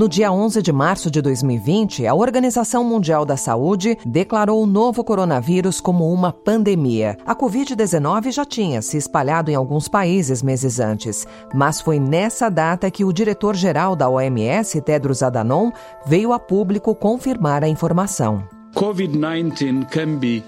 [0.00, 5.04] No dia 11 de março de 2020, a Organização Mundial da Saúde declarou o novo
[5.04, 7.18] coronavírus como uma pandemia.
[7.26, 12.90] A Covid-19 já tinha se espalhado em alguns países meses antes, mas foi nessa data
[12.90, 15.70] que o diretor-geral da OMS, Tedros Adhanom,
[16.06, 18.42] veio a público confirmar a informação.
[18.74, 20.42] COVID-19 can be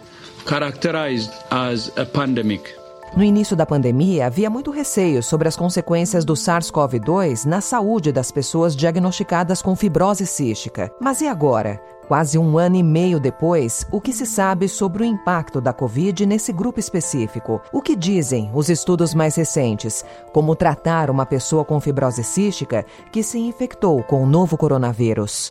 [0.46, 2.81] characterized as a pandemic.
[3.14, 8.32] No início da pandemia, havia muito receio sobre as consequências do SARS-CoV-2 na saúde das
[8.32, 10.90] pessoas diagnosticadas com fibrose cística.
[10.98, 11.78] Mas e agora?
[12.08, 16.24] Quase um ano e meio depois, o que se sabe sobre o impacto da Covid
[16.24, 17.60] nesse grupo específico?
[17.70, 20.02] O que dizem os estudos mais recentes?
[20.32, 25.50] Como tratar uma pessoa com fibrose cística que se infectou com o novo coronavírus?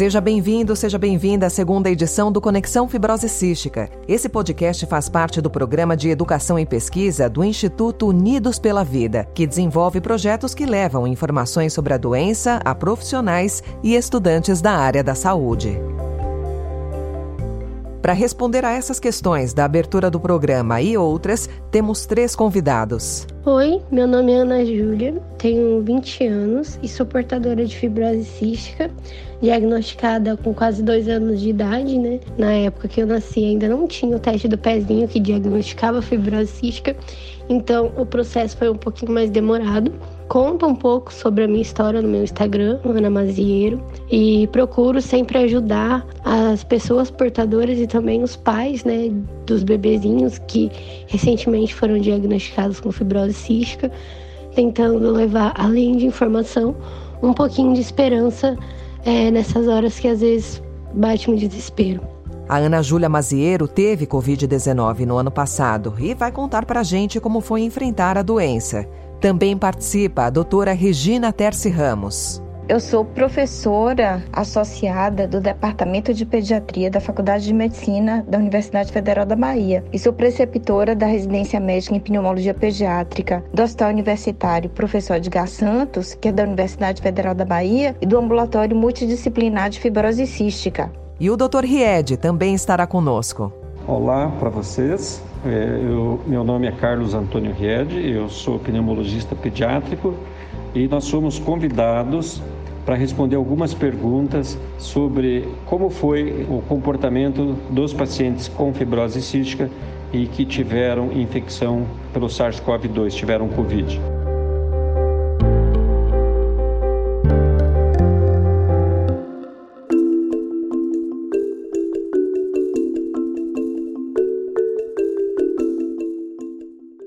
[0.00, 3.90] Seja bem-vindo, seja bem-vinda à segunda edição do Conexão Fibrose Cística.
[4.08, 9.28] Esse podcast faz parte do programa de educação e pesquisa do Instituto Unidos pela Vida,
[9.34, 15.04] que desenvolve projetos que levam informações sobre a doença a profissionais e estudantes da área
[15.04, 15.78] da saúde.
[18.02, 23.26] Para responder a essas questões da abertura do programa e outras, temos três convidados.
[23.44, 28.90] Oi, meu nome é Ana Júlia, tenho 20 anos e sou portadora de fibrose cística,
[29.42, 32.20] diagnosticada com quase dois anos de idade, né?
[32.38, 36.52] Na época que eu nasci ainda não tinha o teste do pezinho que diagnosticava fibrose
[36.52, 36.96] cística,
[37.50, 39.92] então o processo foi um pouquinho mais demorado
[40.30, 45.38] conto um pouco sobre a minha história no meu Instagram, Ana Mazieiro, e procuro sempre
[45.38, 49.10] ajudar as pessoas portadoras e também os pais, né,
[49.44, 50.70] dos bebezinhos que
[51.08, 53.90] recentemente foram diagnosticados com fibrose cística,
[54.54, 56.76] tentando levar, além de informação,
[57.20, 58.56] um pouquinho de esperança
[59.04, 60.62] é, nessas horas que às vezes
[60.94, 62.02] bate um desespero.
[62.48, 67.18] A Ana Júlia Mazieiro teve Covid-19 no ano passado e vai contar para a gente
[67.18, 68.86] como foi enfrentar a doença.
[69.20, 72.42] Também participa a doutora Regina Terce Ramos.
[72.66, 79.26] Eu sou professora associada do Departamento de Pediatria da Faculdade de Medicina da Universidade Federal
[79.26, 85.16] da Bahia e sou preceptora da Residência Médica em Pneumologia Pediátrica do Hospital Universitário Professor
[85.16, 90.26] Edgar Santos, que é da Universidade Federal da Bahia, e do Ambulatório Multidisciplinar de Fibrose
[90.26, 90.90] Cística.
[91.18, 91.64] E o Dr.
[91.64, 93.52] Ried também estará conosco.
[93.90, 95.20] Olá para vocês.
[95.44, 100.14] É, eu, meu nome é Carlos Antônio Ried, eu sou pneumologista pediátrico
[100.72, 102.40] e nós somos convidados
[102.86, 109.68] para responder algumas perguntas sobre como foi o comportamento dos pacientes com fibrose cística
[110.12, 114.00] e que tiveram infecção pelo SARS-CoV-2, tiveram Covid.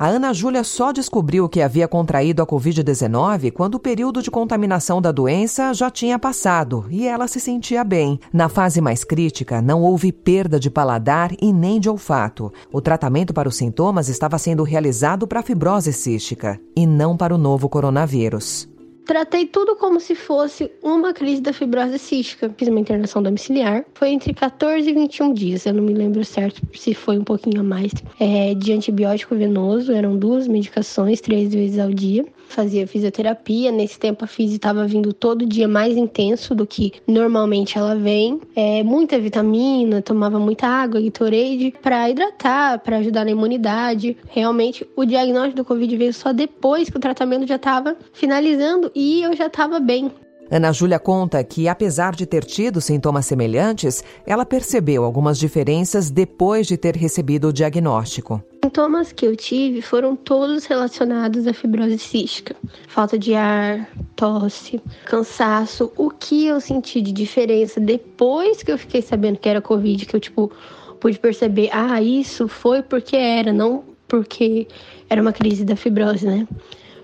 [0.04, 5.02] A Ana Júlia só descobriu que havia contraído a Covid-19 quando o período de contaminação
[5.02, 8.20] da doença já tinha passado e ela se sentia bem.
[8.34, 12.52] Na fase mais crítica, não houve perda de paladar e nem de olfato.
[12.70, 17.34] O tratamento para os sintomas estava sendo realizado para a fibrose cística e não para
[17.34, 18.73] o novo coronavírus.
[19.06, 22.54] Tratei tudo como se fosse uma crise da fibrose cística.
[22.58, 23.86] Fiz uma internação domiciliar.
[23.94, 25.66] Foi entre 14 e 21 dias.
[25.66, 27.92] Eu não me lembro certo se foi um pouquinho a mais.
[28.20, 33.72] É, de antibiótico venoso, eram duas medicações, três vezes ao dia fazia fisioterapia.
[33.72, 38.42] Nesse tempo a fisi estava vindo todo dia mais intenso do que normalmente ela vem.
[38.56, 44.18] É, muita vitamina, tomava muita água, Gatorade, para hidratar, para ajudar na imunidade.
[44.30, 49.24] Realmente o diagnóstico do Covid veio só depois que o tratamento já estava finalizando e
[49.24, 50.12] eu já estava bem.
[50.52, 56.68] Ana Júlia conta que, apesar de ter tido sintomas semelhantes, ela percebeu algumas diferenças depois
[56.68, 58.44] de ter recebido o diagnóstico.
[58.64, 62.56] Sintomas que eu tive foram todos relacionados à fibrose cística.
[62.88, 65.92] Falta de ar, tosse, cansaço.
[65.98, 70.16] O que eu senti de diferença depois que eu fiquei sabendo que era Covid, que
[70.16, 70.52] eu, tipo,
[71.00, 74.68] pude perceber, ah, isso foi porque era, não porque
[75.10, 76.48] era uma crise da fibrose, né?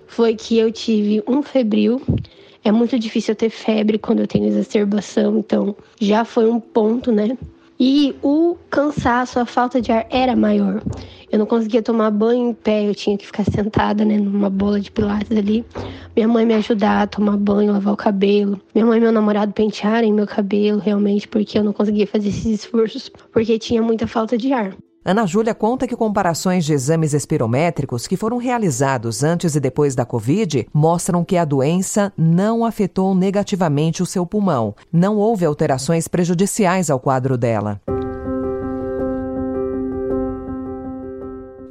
[0.07, 2.01] Foi que eu tive um febril,
[2.63, 7.11] é muito difícil eu ter febre quando eu tenho exacerbação, então já foi um ponto,
[7.11, 7.37] né?
[7.79, 10.83] E o cansaço, a falta de ar era maior.
[11.31, 14.81] Eu não conseguia tomar banho em pé, eu tinha que ficar sentada, né, numa bola
[14.81, 15.63] de pilates ali.
[16.13, 18.59] Minha mãe me ajudar a tomar banho, lavar o cabelo.
[18.75, 22.45] Minha mãe e meu namorado pentearem meu cabelo, realmente, porque eu não conseguia fazer esses
[22.47, 24.75] esforços, porque tinha muita falta de ar.
[25.09, 30.05] Ana Júlia conta que comparações de exames espirométricos que foram realizados antes e depois da
[30.05, 34.75] Covid mostram que a doença não afetou negativamente o seu pulmão.
[34.93, 37.81] Não houve alterações prejudiciais ao quadro dela.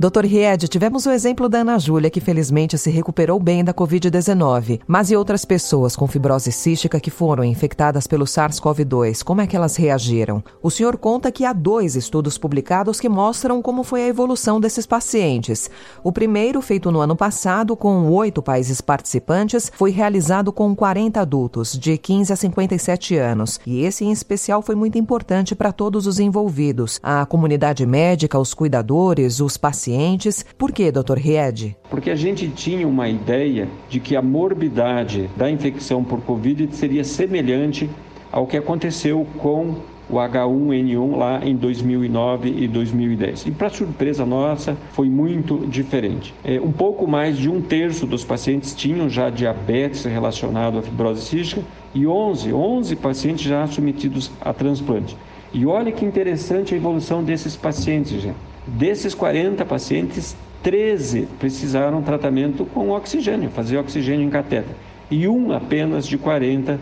[0.01, 0.27] Dr.
[0.27, 4.81] Ried, tivemos o exemplo da Ana Júlia, que felizmente se recuperou bem da Covid-19.
[4.87, 9.25] Mas e outras pessoas com fibrose cística que foram infectadas pelo SARS-CoV-2?
[9.25, 10.41] Como é que elas reagiram?
[10.63, 14.87] O senhor conta que há dois estudos publicados que mostram como foi a evolução desses
[14.87, 15.69] pacientes.
[16.05, 21.77] O primeiro, feito no ano passado, com oito países participantes, foi realizado com 40 adultos,
[21.77, 23.59] de 15 a 57 anos.
[23.67, 28.55] E esse, em especial, foi muito importante para todos os envolvidos: a comunidade médica, os
[28.55, 30.45] cuidadores, os pacientes pacientes.
[30.57, 31.17] Por que, Dr.
[31.17, 31.77] Ried?
[31.89, 37.03] Porque a gente tinha uma ideia de que a morbidade da infecção por Covid seria
[37.03, 37.89] semelhante
[38.31, 39.77] ao que aconteceu com
[40.11, 43.47] o H1N1 lá em 2009 e 2010.
[43.47, 46.35] E para surpresa nossa, foi muito diferente.
[46.45, 51.23] É, um pouco mais de um terço dos pacientes tinham já diabetes relacionado à fibrose
[51.23, 51.63] cística
[51.95, 55.17] e 11, 11 pacientes já submetidos a transplante.
[55.53, 58.49] E olha que interessante a evolução desses pacientes, gente.
[58.77, 64.75] Desses 40 pacientes, 13 precisaram tratamento com oxigênio, fazer oxigênio em catéter.
[65.11, 66.79] E um apenas de 40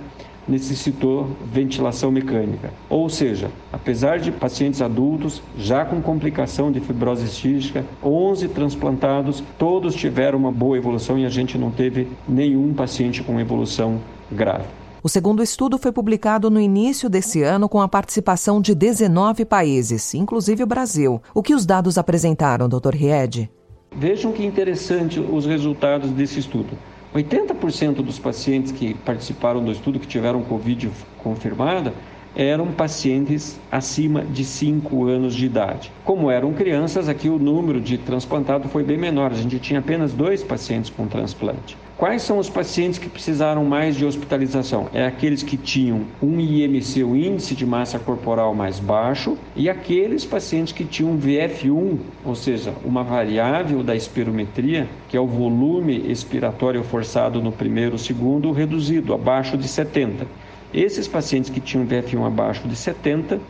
[0.49, 2.71] necessitou ventilação mecânica.
[2.89, 9.95] Ou seja, apesar de pacientes adultos já com complicação de fibrose cística, 11 transplantados, todos
[9.95, 14.01] tiveram uma boa evolução e a gente não teve nenhum paciente com evolução
[14.31, 14.67] grave.
[15.07, 20.13] O segundo estudo foi publicado no início desse ano com a participação de 19 países,
[20.15, 21.23] inclusive o Brasil.
[21.33, 22.93] O que os dados apresentaram, Dr.
[22.93, 23.49] Ried?
[23.97, 26.77] Vejam que interessante os resultados desse estudo.
[27.15, 30.91] 80% dos pacientes que participaram do estudo, que tiveram Covid
[31.23, 31.95] confirmada,
[32.35, 35.93] eram pacientes acima de 5 anos de idade.
[36.05, 40.13] Como eram crianças, aqui o número de transplantado foi bem menor, a gente tinha apenas
[40.13, 41.79] dois pacientes com transplante.
[41.99, 44.87] Quais são os pacientes que precisaram mais de hospitalização?
[44.93, 50.23] É aqueles que tinham um IMC, o índice de massa corporal mais baixo, e aqueles
[50.23, 56.85] pacientes que tinham VF1, ou seja, uma variável da espirometria, que é o volume expiratório
[56.85, 60.27] forçado no primeiro segundo, reduzido, abaixo de 70.
[60.75, 63.41] Esses pacientes que tinham VF1 abaixo de 70,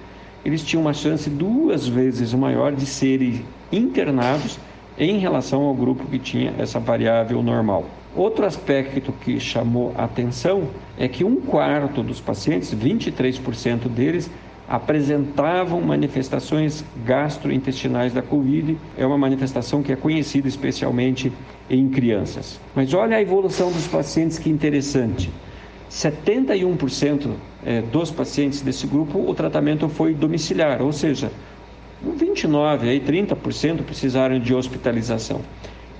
[0.44, 4.56] eles tinham uma chance duas vezes maior de serem internados
[4.96, 7.84] em relação ao grupo que tinha essa variável normal.
[8.16, 14.30] Outro aspecto que chamou atenção é que um quarto dos pacientes, 23% deles,
[14.66, 18.78] apresentavam manifestações gastrointestinais da Covid.
[18.96, 21.30] É uma manifestação que é conhecida especialmente
[21.68, 22.58] em crianças.
[22.74, 25.30] Mas olha a evolução dos pacientes, que interessante.
[25.90, 27.30] 71%
[27.64, 31.30] é, dos pacientes desse grupo o tratamento foi domiciliar, ou seja,
[32.02, 35.42] 29 aí 30% precisaram de hospitalização.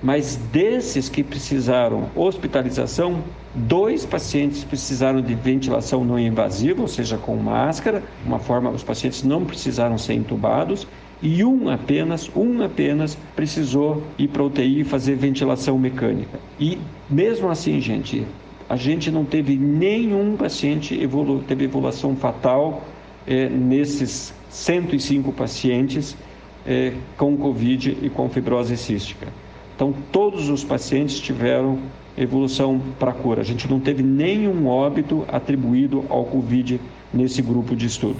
[0.01, 3.23] Mas desses que precisaram hospitalização,
[3.55, 9.23] dois pacientes precisaram de ventilação não invasiva, ou seja, com máscara, uma forma os pacientes
[9.23, 10.87] não precisaram ser entubados,
[11.21, 16.39] e um apenas, um apenas precisou ir para UTI e fazer ventilação mecânica.
[16.59, 16.77] E
[17.09, 18.23] mesmo assim, gente,
[18.69, 22.83] a gente não teve nenhum paciente evolu teve evolução fatal
[23.25, 26.15] é, nesses 105 pacientes
[26.67, 29.27] é, com Covid e com fibrose cística.
[29.77, 31.77] Então, todos os pacientes tiveram
[32.17, 33.41] evolução para cura.
[33.41, 36.81] A gente não teve nenhum óbito atribuído ao Covid
[37.13, 38.17] nesse grupo de estudo.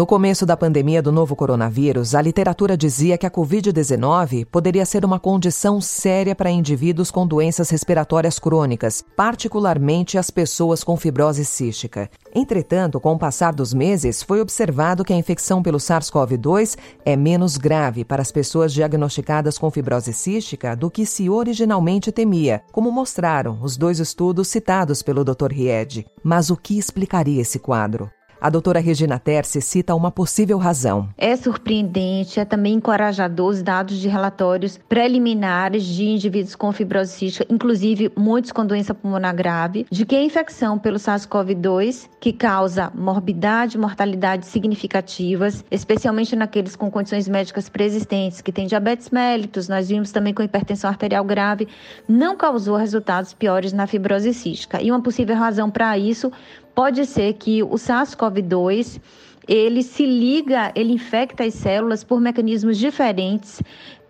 [0.00, 5.04] No começo da pandemia do novo coronavírus, a literatura dizia que a Covid-19 poderia ser
[5.04, 12.08] uma condição séria para indivíduos com doenças respiratórias crônicas, particularmente as pessoas com fibrose cística.
[12.34, 17.58] Entretanto, com o passar dos meses, foi observado que a infecção pelo SARS-CoV-2 é menos
[17.58, 23.58] grave para as pessoas diagnosticadas com fibrose cística do que se originalmente temia, como mostraram
[23.60, 25.52] os dois estudos citados pelo Dr.
[25.52, 26.06] Ried.
[26.24, 28.10] Mas o que explicaria esse quadro?
[28.40, 31.10] A doutora Regina Terce cita uma possível razão.
[31.18, 37.46] É surpreendente, é também encorajador os dados de relatórios preliminares de indivíduos com fibrose cística,
[37.50, 43.76] inclusive muitos com doença pulmonar grave, de que a infecção pelo SARS-CoV-2, que causa morbidade
[43.76, 50.12] e mortalidade significativas, especialmente naqueles com condições médicas preexistentes, que têm diabetes mellitus, nós vimos
[50.12, 51.68] também com hipertensão arterial grave,
[52.08, 54.80] não causou resultados piores na fibrose cística.
[54.80, 56.32] E uma possível razão para isso
[56.74, 59.00] pode ser que o SARS-CoV-2
[59.48, 63.62] ele se liga, ele infecta as células por mecanismos diferentes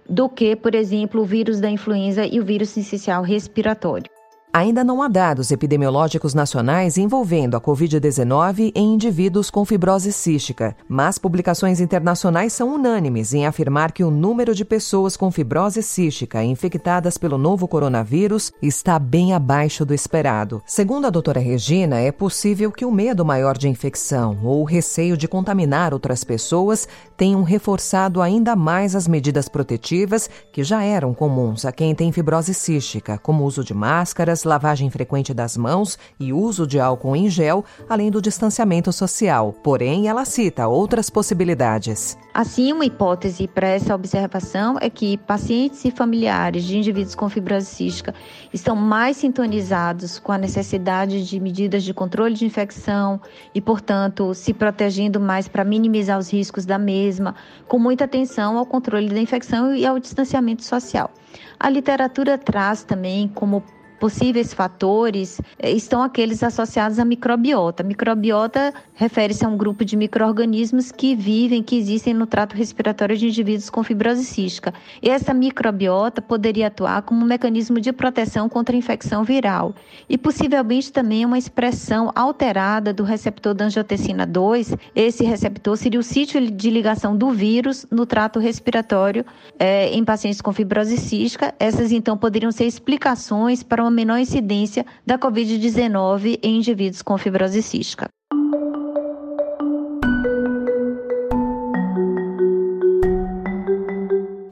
[0.08, 4.10] do que, por exemplo, o vírus da influenza e o vírus sincicial respiratório.
[4.52, 11.18] Ainda não há dados epidemiológicos nacionais envolvendo a Covid-19 em indivíduos com fibrose cística, mas
[11.18, 17.16] publicações internacionais são unânimes em afirmar que o número de pessoas com fibrose cística infectadas
[17.16, 20.60] pelo novo coronavírus está bem abaixo do esperado.
[20.66, 25.16] Segundo a doutora Regina, é possível que o medo maior de infecção ou o receio
[25.16, 31.64] de contaminar outras pessoas tenham reforçado ainda mais as medidas protetivas que já eram comuns
[31.64, 36.32] a quem tem fibrose cística, como o uso de máscaras lavagem frequente das mãos e
[36.32, 39.52] uso de álcool em gel, além do distanciamento social.
[39.62, 42.16] Porém, ela cita outras possibilidades.
[42.32, 47.66] Assim, uma hipótese para essa observação é que pacientes e familiares de indivíduos com fibrose
[47.66, 48.14] cística
[48.52, 53.20] estão mais sintonizados com a necessidade de medidas de controle de infecção
[53.54, 57.34] e, portanto, se protegendo mais para minimizar os riscos da mesma,
[57.66, 61.10] com muita atenção ao controle da infecção e ao distanciamento social.
[61.58, 63.62] A literatura traz também como
[64.00, 67.82] possíveis fatores eh, estão aqueles associados à microbiota.
[67.82, 73.26] microbiota refere-se a um grupo de micro-organismos que vivem, que existem no trato respiratório de
[73.26, 74.72] indivíduos com fibrose cística.
[75.02, 79.74] E essa microbiota poderia atuar como um mecanismo de proteção contra a infecção viral
[80.08, 84.74] e possivelmente também uma expressão alterada do receptor da angiotensina 2.
[84.96, 89.26] Esse receptor seria o sítio de ligação do vírus no trato respiratório
[89.58, 91.54] é, em pacientes com fibrose cística.
[91.58, 97.18] Essas então poderiam ser explicações para uma uma menor incidência da Covid-19 em indivíduos com
[97.18, 98.08] fibrose cística.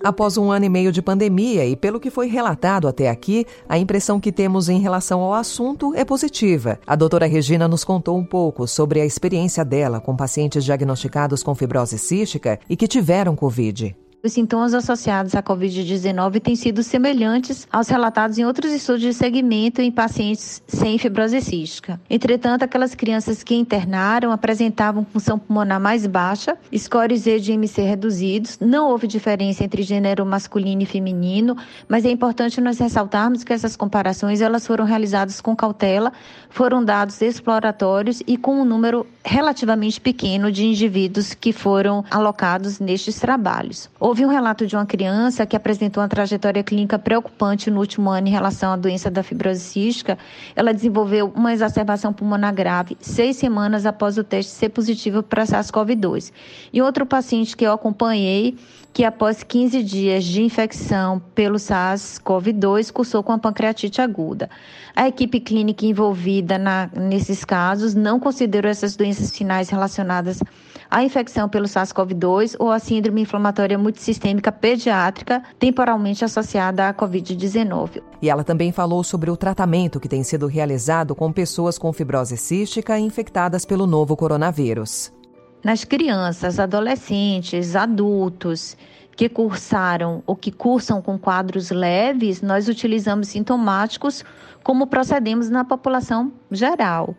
[0.05, 3.79] Após um ano e meio de pandemia e pelo que foi relatado até aqui, a
[3.79, 6.81] impressão que temos em relação ao assunto é positiva.
[6.87, 11.55] A doutora Regina nos contou um pouco sobre a experiência dela com pacientes diagnosticados com
[11.55, 13.95] fibrose cística e que tiveram Covid.
[14.21, 19.81] Os sintomas associados à Covid-19 têm sido semelhantes aos relatados em outros estudos de segmento
[19.81, 22.01] em pacientes sem fibrose cística.
[22.11, 28.59] Entretanto, aquelas crianças que internaram apresentavam função pulmonar mais baixa, scores E de MC reduzidos,
[28.61, 31.57] não houve diferença entre gênero masculino e feminino,
[31.87, 36.13] mas é importante nós ressaltarmos que essas comparações elas foram realizadas com cautela,
[36.51, 43.21] foram dados exploratórios e com um número relativamente pequeno de indivíduos que foram alocados nestes
[43.21, 43.89] trabalhos.
[44.09, 48.27] Houve um relato de uma criança que apresentou uma trajetória clínica preocupante no último ano
[48.27, 50.17] em relação à doença da fibrose cística.
[50.57, 56.33] Ela desenvolveu uma exacerbação pulmonar grave seis semanas após o teste ser positivo para SARS-CoV-2.
[56.73, 58.57] E outro paciente que eu acompanhei,
[58.95, 64.49] que após 15 dias de infecção pelo SARS-CoV-2, cursou com a pancreatite aguda.
[64.97, 70.41] A equipe clínica envolvida na, nesses casos não considerou essas doenças finais relacionadas
[70.91, 78.01] à infecção pelo SARS-CoV-2 ou à síndrome inflamatória multissistêmica pediátrica temporalmente associada à COVID-19.
[78.23, 82.37] E ela também falou sobre o tratamento que tem sido realizado com pessoas com fibrose
[82.37, 85.13] cística infectadas pelo novo coronavírus.
[85.65, 88.77] Nas crianças, adolescentes, adultos
[89.17, 94.25] que cursaram ou que cursam com quadros leves, nós utilizamos sintomáticos
[94.63, 97.17] como procedemos na população geral.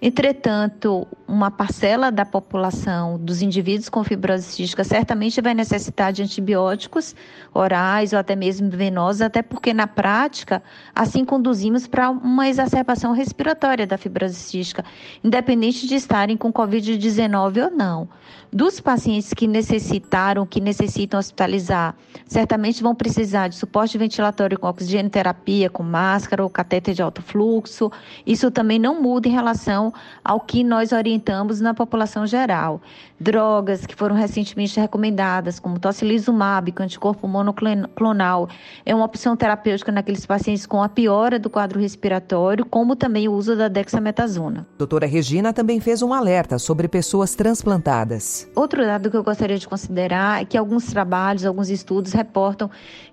[0.00, 7.16] Entretanto, uma parcela da população dos indivíduos com fibrose cística certamente vai necessitar de antibióticos
[7.52, 10.62] orais ou até mesmo venosos, até porque na prática
[10.94, 14.84] assim conduzimos para uma exacerbação respiratória da fibrose cística,
[15.22, 18.08] independente de estarem com COVID-19 ou não.
[18.50, 21.94] Dos pacientes que necessitaram, que necessitam hospitalizar,
[22.26, 27.20] certamente vão precisar de suporte ventilatório com oxigênio terapia, com máscara ou catéter de alto
[27.20, 27.92] fluxo.
[28.26, 29.92] Isso também não muda em relação
[30.24, 32.80] ao que nós orientamos na população geral.
[33.20, 38.48] Drogas que foram recentemente recomendadas, como tocilizumab, que é anticorpo monoclonal,
[38.86, 43.32] é uma opção terapêutica naqueles pacientes com a piora do quadro respiratório, como também o
[43.32, 44.66] uso da dexametasona.
[44.78, 48.37] Doutora Regina também fez um alerta sobre pessoas transplantadas.
[48.54, 52.70] Outro dado que eu gostaria de considerar é que alguns trabalhos, alguns estudos reportam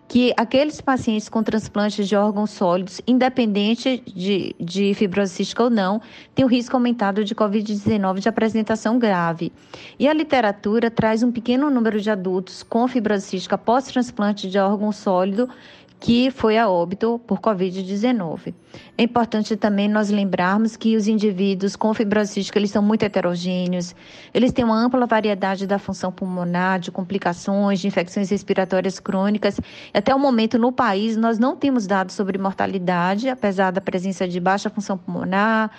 [0.07, 5.99] que aqueles pacientes com transplantes de órgãos sólidos, independente de, de fibrose cística ou não,
[6.33, 9.51] têm o risco aumentado de Covid-19 de apresentação grave.
[9.97, 14.91] E a literatura traz um pequeno número de adultos com fibrose cística pós-transplante de órgão
[14.91, 15.49] sólido
[16.05, 18.53] que foi a óbito por Covid-19.
[18.95, 23.95] É importante também nós lembrarmos que os indivíduos com fibrose eles são muito heterogêneos,
[24.31, 29.59] eles têm uma ampla variedade da função pulmonar, de complicações, de infecções respiratórias crônicas.
[29.91, 34.39] Até o momento, no país, nós não temos dados sobre mortalidade, apesar da presença de
[34.39, 35.71] baixa função pulmonar,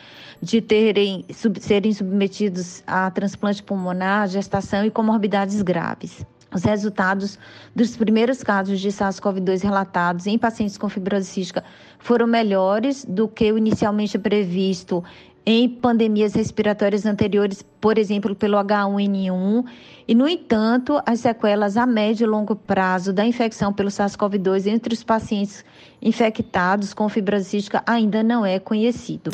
[0.43, 6.27] de terem, sub, serem submetidos a transplante pulmonar, gestação e comorbidades graves.
[6.57, 7.39] Os resultados
[7.75, 11.63] dos primeiros casos de SARS-CoV-2 relatados em pacientes com fibrose cística
[11.99, 15.05] foram melhores do que o inicialmente previsto
[15.45, 19.67] em pandemias respiratórias anteriores, por exemplo, pelo H1N1.
[20.09, 24.95] E, no entanto, as sequelas a médio e longo prazo da infecção pelo SARS-CoV-2 entre
[24.95, 25.63] os pacientes
[26.01, 29.31] infectados com fibrose cística ainda não é conhecido.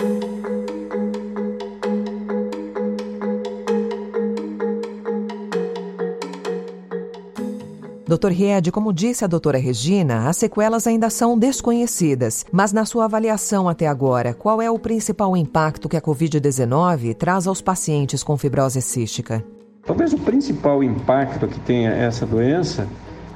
[8.12, 8.28] Dr.
[8.28, 13.70] Ried, como disse a doutora Regina, as sequelas ainda são desconhecidas, mas na sua avaliação
[13.70, 18.82] até agora, qual é o principal impacto que a Covid-19 traz aos pacientes com fibrose
[18.82, 19.42] cística?
[19.86, 22.86] Talvez o principal impacto que tenha essa doença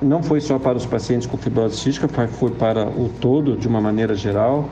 [0.02, 3.80] não foi só para os pacientes com fibrose cística, foi para o todo, de uma
[3.80, 4.68] maneira geral,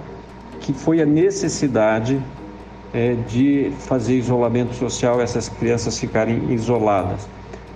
[0.60, 2.20] que foi a necessidade
[2.92, 7.26] é, de fazer isolamento social, essas crianças ficarem isoladas.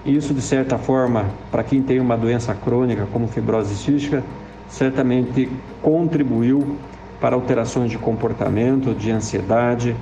[0.05, 4.23] Isso, de certa forma, para quem tem uma doença crônica como fibrose cística,
[4.69, 5.49] certamente
[5.83, 6.77] contribuiu
[7.21, 9.97] para alterações de comportamento, de ansiedade,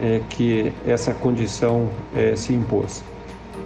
[0.00, 3.04] é, que essa condição é, se impôs.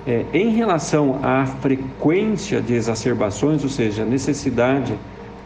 [0.07, 4.95] É, em relação à frequência de exacerbações, ou seja, a necessidade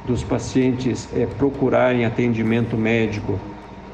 [0.06, 3.38] dos pacientes é, procurarem atendimento médico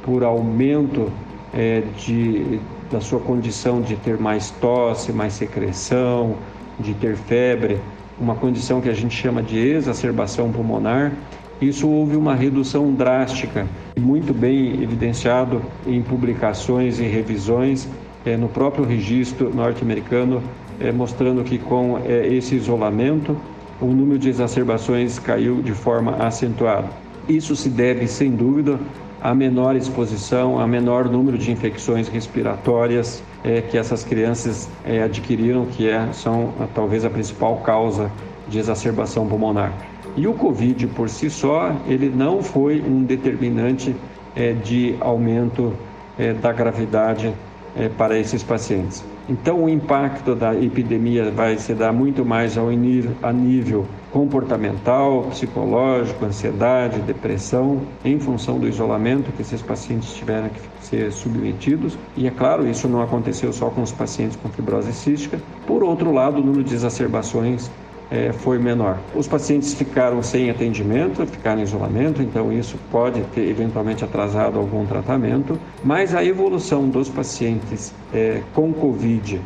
[0.03, 1.11] por aumento
[1.53, 2.61] é, de,
[2.91, 6.37] da sua condição de ter mais tosse, mais secreção,
[6.79, 7.79] de ter febre,
[8.19, 11.13] uma condição que a gente chama de exacerbação pulmonar,
[11.61, 13.67] isso houve uma redução drástica,
[13.99, 17.89] muito bem evidenciado em publicações e revisões
[18.27, 20.43] é, no próprio registro norte-americano,
[20.79, 23.37] é, mostrando que com é, esse isolamento
[23.81, 26.89] o número de exacerbações caiu de forma acentuada.
[27.29, 28.79] Isso se deve, sem dúvida,
[29.23, 35.67] a menor exposição, a menor número de infecções respiratórias é, que essas crianças é, adquiriram,
[35.67, 38.11] que é, são talvez a principal causa
[38.49, 39.73] de exacerbação pulmonar.
[40.17, 43.95] E o Covid por si só, ele não foi um determinante
[44.35, 45.75] é, de aumento
[46.19, 47.33] é, da gravidade
[47.77, 49.05] é, para esses pacientes.
[49.29, 56.25] Então, o impacto da epidemia vai se dar muito mais ao a nível comportamental, psicológico,
[56.25, 61.99] ansiedade, depressão, em função do isolamento que esses pacientes tiveram que ser submetidos.
[62.17, 65.41] E é claro, isso não aconteceu só com os pacientes com fibrose cística.
[65.67, 67.69] Por outro lado, o número de exacerbações
[68.11, 68.99] é, foi menor.
[69.15, 74.87] Os pacientes ficaram sem atendimento, ficaram em isolamento, então isso pode ter eventualmente atrasado algum
[74.87, 79.41] tratamento, mas a evolução dos pacientes é, com Covid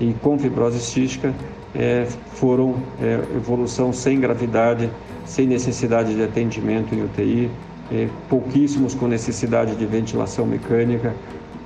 [0.00, 1.34] e com fibrose cística
[1.74, 4.88] é, foram é, evolução sem gravidade,
[5.24, 7.50] sem necessidade de atendimento em UTI,
[7.92, 11.14] é, pouquíssimos com necessidade de ventilação mecânica,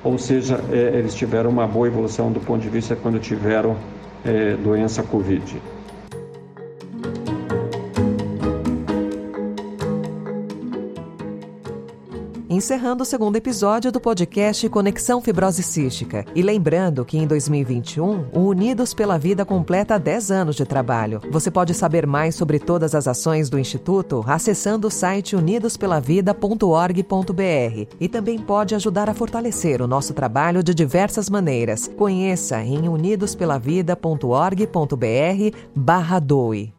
[0.03, 3.75] ou seja, é, eles tiveram uma boa evolução do ponto de vista quando tiveram
[4.61, 5.61] doença Covid.
[12.59, 16.25] Encerrando o segundo episódio do podcast Conexão Fibrose Cística.
[16.35, 21.21] E lembrando que em 2021, o Unidos pela Vida completa 10 anos de trabalho.
[21.31, 28.09] Você pode saber mais sobre todas as ações do Instituto acessando o site unidospelavida.org.br e
[28.09, 31.89] também pode ajudar a fortalecer o nosso trabalho de diversas maneiras.
[31.95, 36.73] Conheça em unidospelavida.org.br barra doe.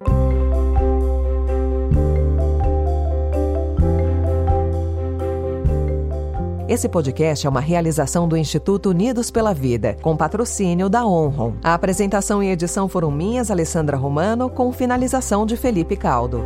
[6.71, 11.55] Esse podcast é uma realização do Instituto Unidos pela Vida, com patrocínio da Onron.
[11.65, 16.45] A apresentação e edição foram minhas, Alessandra Romano, com finalização de Felipe Caldo.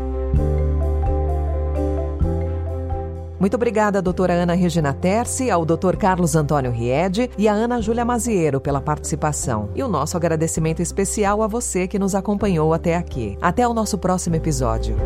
[3.39, 8.03] Muito obrigada, doutora Ana Regina Terce, ao doutor Carlos Antônio Riede e à Ana Júlia
[8.03, 9.69] Maziero pela participação.
[9.75, 13.37] E o nosso agradecimento especial a você que nos acompanhou até aqui.
[13.43, 14.97] Até o nosso próximo episódio.